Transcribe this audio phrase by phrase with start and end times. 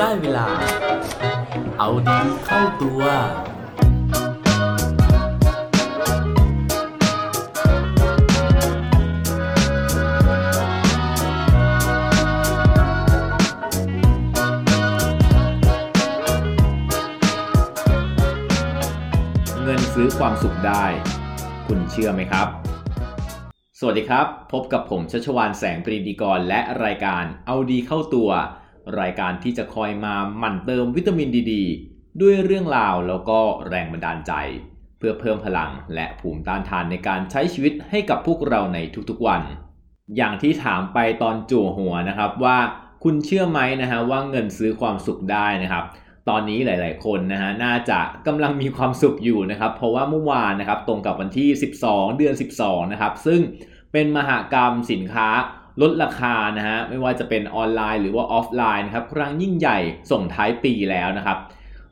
[0.00, 0.46] ได้เวลา
[1.78, 3.02] เอาดีเข้าตัว
[19.62, 20.84] เงินซื้อความสุขได้
[21.66, 22.48] คุณเชื่อไหมครับ
[23.78, 28.30] สวัสดีครับ พบกับผมชัชวานแสงปรีดีกรและรายการเอาดีเข้าตัว
[29.00, 31.54] รายการที่จะคอยมาหมั่นเติมวิตามินดีด
[32.20, 34.32] ด้วยเรื่องราวแล้วก็แรงบันดาลใจ
[34.98, 38.78] เพื่อเพิ่มพลังและภูมิต้านทานในการใช้ชีวิตให้กับพวกเราใน
[39.08, 39.42] ทุกๆวัน
[40.16, 42.58] อย่างที่ถามไปตอนจั่วหัวนะครับว่า
[43.04, 45.84] คุณเชื่อไหมนะฮะว่าเงินซื้อความสุขได้นะครับ
[46.28, 51.48] ตอนนี้หลาย ๆ คนนะฮะน่าจะกำลังมีความสุขอยู่นะครับ เพราะว่าเมื่อวานนะครับตรงกับวันที่
[51.82, 53.40] 12 เดือน 12 นะครับ ซึ่ง
[53.92, 55.28] เป็นมหากรรมสินค้า
[55.82, 59.78] ลดราคานะฮะไม่ว่าจะเป็นออนไลน์หรือว่าออฟไลน์นะครับครั้งยิ่งใหญ่
[60.10, 61.38] ส่งท้ายปีแล้วนะครับ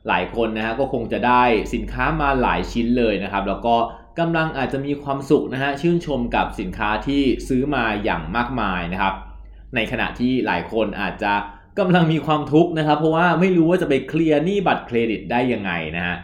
[0.07, 3.75] หลายคนนะฮะก็คงจะได้สินค้ามาหลายชิ้นเลยนะครับ แล้วก็
[4.19, 9.13] กำลังอาจจะมีความสุขนะฮะชื่นชมกับสินค้าที่ซื้อมาอย่างมากมายนะครับ
[9.75, 11.33] ในขณะที่หลายคนอาจจะ
[11.79, 16.15] กำลังมีความทุกข์นะครับ เพราะว่าไม่รู้ว่าจะไปเคลียร์หนี้บัตรเครดิตได้ยังไงนะฮะ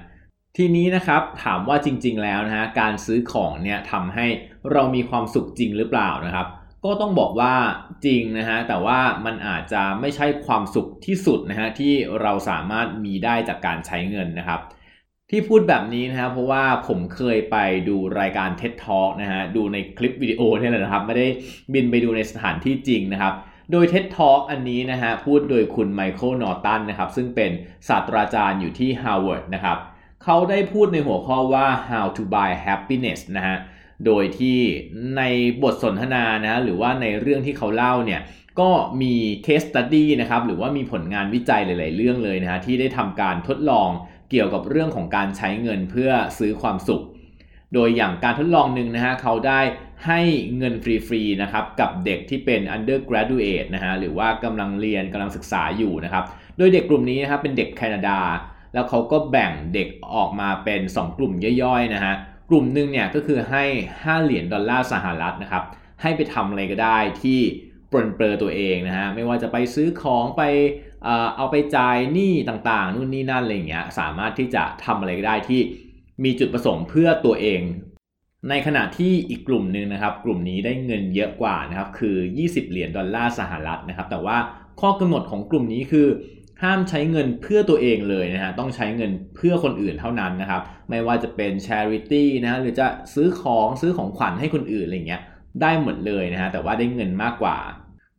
[0.57, 4.25] ทีนี้นะครับถามว่าจริง ๆ แล้วนะฮะการซื้อของเนี่ยทำให้
[4.71, 6.47] เรามีความสุขจริงหรือเปล่านะครับ
[6.85, 7.53] ก็ต้องบอกว่า
[8.05, 14.61] จริงนะฮะแต่ว่ามันอาจจะไม่ใช่ความสุขที่สุดนะฮะที่เราสามารถมีได้จากการใช้เงินนะครับ
[15.29, 17.57] ที่พูดแบบนี้นะครับเพราะว่าผมเคยไป
[17.89, 21.27] ดูรายการ TED Talk นะฮะดูในคลิปวิดีโอนี่แหละนะครับ ไม่ได้
[21.73, 23.33] บินไปดูในสถานที่จริงนะครับ
[23.71, 27.51] โดย TED Talk อันนี้นะฮะพูดโดยคุณไมเคิลนอร์ตันนะครับซึ่งเป็น
[27.87, 29.77] ศาสตราจารย์อยู่ที่ Harvard นะครับ
[30.23, 33.57] เขาได้พูดในหัวข้อว่า how to buy happiness นะฮะ
[34.05, 34.59] โดยที่
[35.17, 35.21] ใน
[35.63, 38.21] บทสนทนานะหรือว่าในเรื่องที่เขาเล่าเนี่ย
[38.59, 38.69] ก็
[39.01, 39.13] มี
[39.45, 43.89] case study นะครับหรือว่ามีผลงานวิจัยหลาย ๆ เรื่องเลยนะฮะที่ได้ทำการทดลอง
[44.29, 47.03] เกี่ยวกับเรื่องของการใช้เงินเพื่อซื้อความสุข
[47.73, 49.61] โดยอย่างการทดลองหนึ่งนะฮะเขาได้
[50.07, 50.21] ให้
[50.57, 56.23] เงินฟรี ๆ นะครับกับเด็กที่เป็น undergraduate นะฮะหรือว่ากำลังเรียนกำลังศึกษาอยู่นะครับ
[56.57, 58.19] โดยเด็กกลุ่มนี้นะครับเป็นเด็กแคนาดา
[58.73, 62.13] แล้วเขาก็แบ่งเด็กออกมาเป็น 2 กลุ่มย่อย ๆ นะฮะ
[62.51, 63.63] กลุ่มหนึ่งเนี่ยก็คือให้
[63.95, 65.63] 5 เหรียญดอลลาร์สหรัฐนะครับ
[66.01, 67.39] ให้ไปทำอะไรก็ได้ที่
[67.91, 70.41] ปรนเปรอตัวเองนะฮะ ไม่ว่าจะไปซื้อของไป
[71.37, 75.61] เอาไปจ่ายหนี้ต่างๆ นู่นนี่นั่นอะไรอย่างเงี้ย สามารถที่จะทำอะไรก็ได้ที่
[76.23, 77.61] มีจุดประสงค์เพื่อตัวเอง
[78.49, 84.37] ในขณะที่อีกกลุ่มหนึ่งนะครับ กลุ่มนี้ได้เงินเยอะกว่านะครับ คือ 20 เหรียญดอลลาร์สหรัฐนะครับ แต่ว่า
[84.81, 86.07] ข้อกำหนดของกลุ่มนี้คือ
[86.63, 95.21] ห้ามใช้เงินเพื่อตัวเองเลยนะฮะต้องใช้เงินเพื่อคนอื่นเท่านั้นนะครับ ไม่ว่าจะเป็น charity นะหรือจะซื้อของซื้อของขวัญให้คนอื่นอะไรเงี้ย
[95.61, 97.57] ได้หมดเลยนะฮะแต่ว่าได้เงินมากกว่า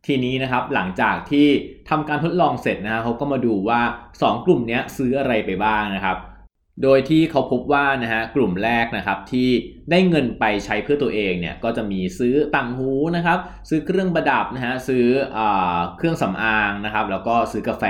[0.07, 1.47] ทีนี้นะครับหลังจากที่
[1.91, 3.81] ทำการทดลองเสร็จนะฮะเขาก็มาดูว่า
[4.13, 6.19] 2 กลุ่มนี้ซื้ออะไรไปบ้างนะครับ
[6.83, 9.49] โดยที่เขาพบว่านะฮะกลุ่มแรกนะครับที่
[9.91, 13.39] ได้เงินไปใช้เพื่อตัวเองเนี่ยก็จะมีซื้อต่างหูนะครับ
[13.69, 15.39] ซื้อเครื่องประดับนะฮะซื้ออ
[15.97, 17.85] เครื่องสำอางนะครับ แล้วก็ซื้อกาแฟ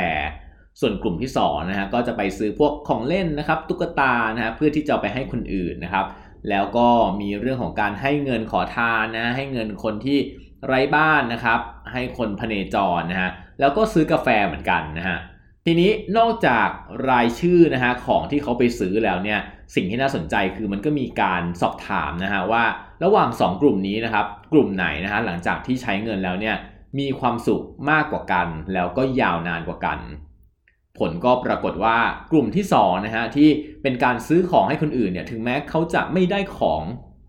[0.80, 6.06] ส่วนกลุ่มที่2นะฮะก็จะไปซื้อพวกของเล่นนะครับ ตุ๊กตานะฮะเพื่อที่จะไปให้คนอื่นนะครับ
[6.50, 6.88] แล้วก็
[7.20, 10.18] มีเรื่องของการให้เงินขอทานนะให้เงินคนที่
[10.66, 11.60] ไร้บ้านนะครับ
[11.92, 13.30] ให้คนพเนจรนะฮะ
[13.60, 15.18] แล้วก็ซื้อกาแฟเหมือนกันนะฮะ
[15.66, 16.68] ทีนี้นอกจาก
[17.10, 19.38] รายชื่อนะฮะของที่เขาไปซื้อแล้วเนี่ย
[19.74, 22.64] สิ่งที่น่าสนใจคือมันก็มีการสอบถามนะฮะว่า
[23.04, 26.56] ระหว่าง 2 กลุ่มนี้นะครับ กลุ่มไหนนะฮะหลังจากที่ใช้เงินแล้วเนี่ย
[26.98, 29.98] มีความสุขมากกว่ากัน แล้วก็ยาวนานกว่ากัน
[30.98, 31.96] ผลก็ปรากฏว่า
[32.32, 33.48] กลุ่มที่2นะฮะที่
[33.82, 36.82] เป็นการซื้อของให้คนอื่นเนี่ยถึงแม้เขาจะไม่ได้ของ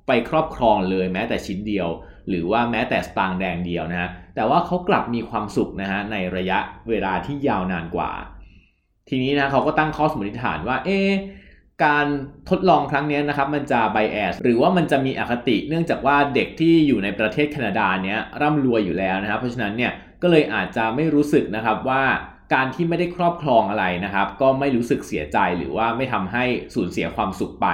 [0.07, 1.88] ไปครอบครองเลยแม้แต่ชิ้นเดียว
[2.29, 6.59] หรือว่าแม้แต่สตางค์แดงเดียวนะฮะแต่ว่าเขากลับมีความสุขนะฮะในระยะ
[6.90, 8.12] เวลาที่ยาวนานกว่า
[9.09, 11.00] ทีนี้นะเขาก็ตั้งข้อสมมติฐานว่าเอ๊
[11.85, 12.06] การ
[12.50, 19.91] ทดลองครั้งนี้นะครับมันจะไบแอสหรือว่ามันจะมีอคติเนื่องจากว่าเด็กที่อยู่ในประเทศแคนาดาเนี้ยร่ำรวยอยู่แล้วนะครับเพราะฉะนั้นเนี่ย
[20.22, 22.03] ก็เลยอาจจะไม่รู้สึกนะครับว่า
[22.53, 26.43] การที่ไม่ได้ครอบครองอะไรนะครับ ก็ไม่รู้สึกเสียใจหรือว่าไม่ทำให้
[26.75, 27.67] สูญเสียความสุขไป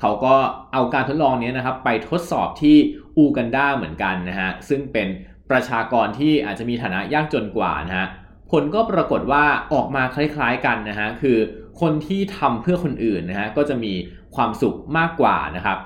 [0.00, 0.34] เขาก็
[0.72, 2.76] เอาการทดลองนี้นะครับ ไปทดสอบที่
[3.16, 5.08] อูกันดาเหมือนกันนะฮะซึ่งเป็น
[5.50, 8.08] ประชากรที่อาจจะมีฐานะยากจนกว่านะฮะ
[8.50, 11.38] ผลก็ปรากฏว่าออกมาคล้ายๆกันนะฮะคือ
[11.80, 13.92] คนที่ทำเพื่อคนอื่นนะฮะก็จะมี
[14.36, 15.78] ความสุขมากกว่านะครับ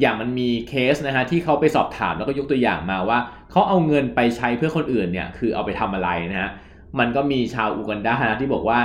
[0.00, 3.18] อย่างมันมีเคสนะฮะที่เขาไปสอบถามแล้วก็ยกตัวอย่างมาว่า
[3.50, 6.50] เขาเอาเงินไปใช้เพื่อคนอื่นเนี่ยคือเอาไปทำอะไรนะฮะ
[6.98, 8.80] มันก็มีชาวอูกันดานะที่บอกว่า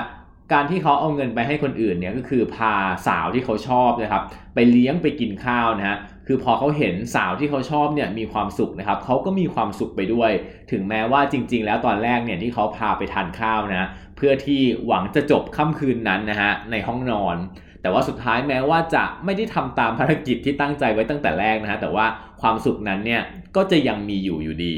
[0.53, 2.73] การที่เขาเอาเงินไปให้คนอื่นเนี่ยก็คือพา
[3.07, 4.23] สาวที่เขาชอบนะครับ
[4.55, 10.31] ไปเลี้ยงไปกินข้าวนะฮะคือพอเขาเห็นสาวที่เขาชอบเนี่ยมีความสุขนะครับเขาก็มีความสุขไปด้วย
[10.71, 17.37] ถึงแม้ว่าจริง ๆ แล้วตอนแรกเนี่ยที่เขาพาไปทานข้าวนะเพื่อที่หวังจะจบค่ำคืนนั้นนะฮะในห้องนอน
[17.81, 22.05] แต่ว่าสุดท้ายแม้ว่าจะไม่ได้ทำตามภารกิจที่ตั้งใจไว้ตั้งแต่แรกนะฮะแต่ว่า
[22.41, 23.21] ความสุขนั้นเนี่ย
[23.55, 24.75] ก็จะยังมีอยู่อยู่ดี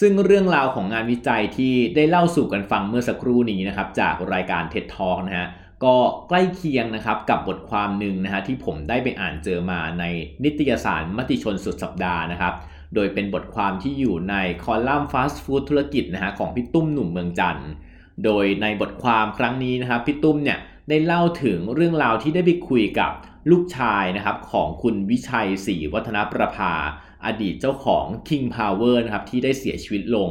[0.00, 5.48] ซึ่งเรื่องราวของงานวิจัยที่ได้เล่าสู่กันฟังเมื่อสักครู่นี้นะครับจากรายการ TED Talk นะฮะ
[5.84, 5.96] ก็
[6.28, 10.04] ใกล้เคียงนะครับกับบทความหนึ่งนะฮะที่ผมได้ไปอ่านเจอมาใน
[10.44, 12.54] นิตยสารมติชนสุดสัปดาห์นะครับ
[12.94, 17.70] โดยเป็นบทความที่อยู่ในคอลัมน์ฟาสต์ฟู้ดธุรกิจนะฮะของพี่ตุ้มหนุ่มเมืองจันทร์
[18.24, 20.58] โดยในบทความครั้งนี้นะครับพี่ตุ้มเนี่ย
[20.88, 23.12] ได้เล่าถึงเรื่องราวที่ได้ไปคุยกับ
[23.50, 26.72] ลูกชายนะครับของคุณวิชัยศรีวัฒนประภา
[27.26, 30.30] อดีตเจ้าของ King Power นะครับที่ได้เสียชีวิตลง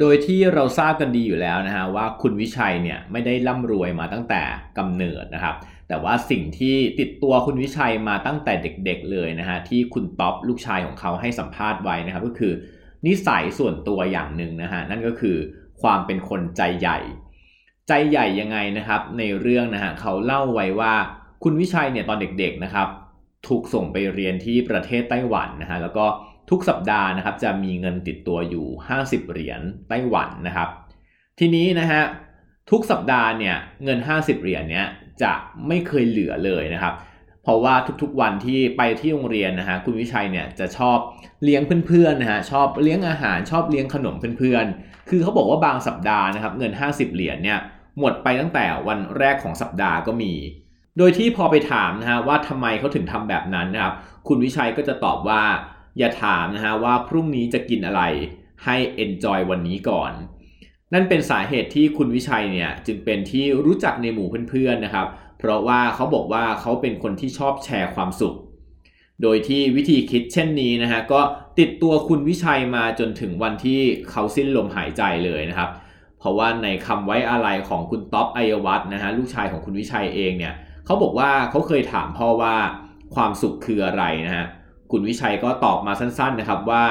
[0.00, 4.42] โดยที่เราทราบกันดีอยู่แล้วนะฮะว่าคุณวิชัยเนี่ยไม่ได้ร่ำรวยมาตั้งแต่
[4.78, 5.56] กำเนิดนะครับ
[5.88, 12.52] แต่ว่าสิ่งที่ติดตัวคุณวิชัยมาตั้งแต่เด็กๆเลยนะฮะที่คุณท็อปลูกชายของเขาให้สัมภาษณ์ไว้นะครับก็คือ
[13.06, 15.36] นิสัยส่วนตัวอย่างหนึ่งนะฮะนั่นก็คือ
[15.82, 16.98] ความเป็นคนใจใหญ่
[17.88, 20.94] ใจใหญ่ยังไงนะครับ ในเรื่องนะฮะเขาเล่าไว้ว่า
[21.44, 22.88] คุณวิชัยเนี่ยตอนเด็กๆนะครับ
[23.48, 26.06] ถูกส่งไปเรียนที่ประเทศไต้หวันนะฮะแล้วก็
[26.50, 28.66] ทุกสัปดาห์นะครับจะมีเงินติดตัวอยู่
[28.98, 30.68] 50 เหรียญไต้หวันนะครับ
[31.38, 32.02] ทีนี้นะฮะ
[32.70, 34.86] ทุกสัปดาห์เนี่ยเงิน 50 เหรียญเนี้ย
[35.22, 35.32] จะ
[35.68, 36.94] ไม่เคยเหลือเลยนะครับ
[37.42, 40.98] เพราะว่าทุกๆวันที่ไปที่โรงเรียนนะฮะคุณวิชัยเนี่ยจะชอบ
[41.44, 47.58] เลี้ยงเพื่อนๆนะฮะชอบเลี้ยงอาหารชอบเลี้ยงขนมเพื่อนๆ คือเขาบอกว่าบางสัปดาห์นะครับเงิน 50 เหรียญเนี่ย
[47.98, 50.32] หมดไปตั้งแต่วันแรกของสัปดาห์ก็มี
[50.98, 53.94] โดยที่พอไปถามนะฮะว่าทำไมเขาถึงทำแบบนั้นนะครับ
[54.28, 55.42] คุณวิชัยก็จะตอบว่า
[55.98, 58.02] อย่าถามนะฮะว่าพรุ่งนี้จะกินอะไร
[58.64, 60.12] ให้ enjoy วันนี้ก่อน
[60.92, 65.06] นั่นเป็นสาเหตุที่คุณวิชัยเนี่ยจึงเป็นที่รู้จักในหมู่เพื่อนๆนะครับ
[65.38, 68.34] เพราะว่าเขาบอกว่าเขาเป็นคนที่ชอบแชร์ความสุข
[69.22, 71.20] โดยที่วิธีคิดเช่นนี้นะฮะก็
[71.58, 75.70] ติดตัวคุณวิชัยมาจนถึงวันที่เขาสิ้นลมหายใจเลยนะครับ
[76.18, 80.54] เพราะว่าในคำไว้อะไรของคุณท็อปไอวัฒนะฮะลูกชายของคุณวิชัยเองเนี่ย
[80.86, 82.56] เขาบอกว่าเขาเคยถามพ่อว่า
[83.14, 84.46] ความสุขคืออะไรนะฮะ
[84.90, 86.86] คุณวิชัยก็ตอบมาสั้นๆนะครับว่า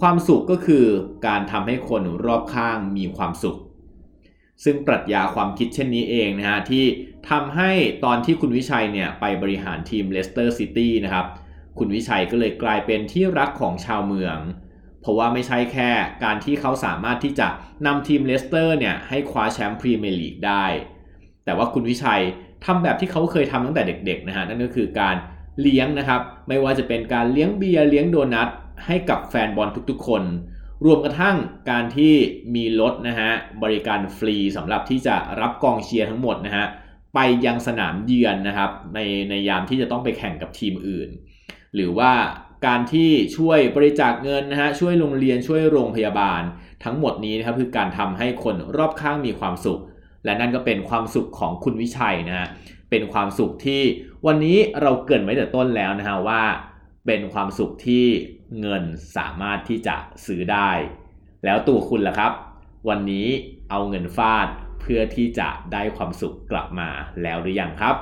[0.00, 0.84] ความสุขก็คือ
[1.26, 3.56] การทำให้คนรอบข้างมีความสุข
[4.64, 6.84] ซึ่งปรัชญาความคิดเช่นนี้เองนะฮะที่
[7.30, 7.70] ทำให้
[8.04, 11.26] ตอนที่คุณวิชัยเนี่ยไปบริหารทีมเลสเตอร์ซิตี้นะครับ
[11.78, 14.38] คุณวิชัยก็เลยกลายเป็นที่รักของชาวเมือง
[15.00, 15.90] เพราะว่าไม่ใช่แค่
[16.24, 17.48] การที่เขาสามารถที่จะ
[17.86, 20.64] นำทีมเลสเตอร์เนี่ยให้คว้าแชมป์พรีเมียร์ลีกได้
[21.44, 22.22] แต่ว่าคุณวิชัย
[22.64, 25.16] ทำแบบที่เขาเคยทำตั้งแต่เด็กๆนะฮะนั่นก็คือการ
[25.60, 28.48] เลี้ยงนะครับ ไม่ว่าจะเป็นการเลี้ยงเบียร์เลี้ยงโดนัท
[28.86, 30.22] ให้กับแฟนบอลทุกๆ คน
[30.84, 31.36] รวมกระทั่ง
[31.70, 32.14] การที่
[32.54, 33.30] มีรถนะฮะ
[33.62, 36.66] บริการฟรีสำหรับที่จะรับกองเชียร์ทั้งหมดนะฮะ
[37.14, 38.98] ไปยังสนามเยือนนะครับใน
[39.30, 41.08] ในยามที่จะต้องไปแข่งกับทีมอื่น
[41.74, 42.12] หรือว่า
[42.66, 46.42] การที่ช่วยบริจาคเงินนะฮะช่วยโรงเรียนช่วยโรงพยาบาล
[46.84, 49.80] ทั้งหมดนี้นะครับคือการทำให้คนรอบข้างมีความสุข
[50.24, 52.48] และนั่นก็เป็นความสุขของคุณวิชัยนะฮะ
[52.90, 53.82] เป็นความสุขที่
[54.26, 56.42] วันนี้เราเกินไว้แต่ต้นแล้วนะฮะว่า
[57.06, 58.04] เป็นความสุขที่
[58.60, 58.82] เงิน
[59.16, 60.70] สามารถที่จะซื้อได้
[61.44, 62.32] แล้วตัวคุณล่ะครับ
[62.88, 63.26] วันนี้
[63.70, 64.48] เอาเงินฟาด
[64.80, 66.88] เพื่อที่จะได้ความสุขกลับมา
[67.22, 67.96] แล้วหรือยังครับ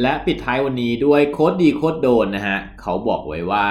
[0.00, 3.68] และปิดท้ายวันนี้ด้วยโค้ดดีโค้ดโดนนะฮะเขาบอกไว้ว่า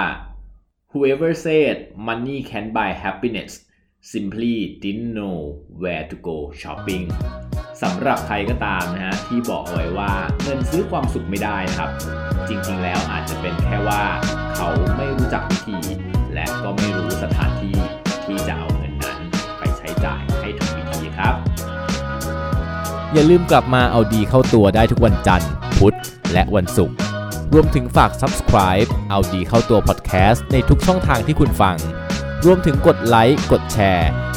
[0.91, 1.75] whoever said
[2.07, 3.51] money can buy happiness
[4.11, 5.37] simply didn't know
[5.81, 7.03] where to go shopping
[7.85, 11.89] สำหรับใครก็ตามนะฮะที่บอกไว้ว่าเงินซื้อความสุขไม่ได้นะครับ
[12.49, 14.01] จริงๆแล้วอาจจะเป็นแค่ว่า
[14.55, 15.77] เขาไม่รู้จักวิธี
[16.33, 17.77] และก็ไม่รู้สถานที่
[18.25, 19.19] ที่จะเอาเงินนั้น
[19.59, 21.35] ไปใช้จ่ายให้ถูกวิธีครับ
[23.13, 25.97] อย่าลืมกลับมาเอาดีเข้าตัวได้ทุกวันจันทร์ พุธ
[26.33, 26.95] และวันศุกร์
[27.53, 31.75] รวมถึงฝาก subscribe เอาดีเข้าตัว podcast ในทุกช่องทางที่คุณฟัง
[32.45, 34.09] รวมถึงกดไลค์กดแชร์